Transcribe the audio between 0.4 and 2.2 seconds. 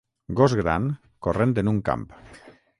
gran corrent en un camp.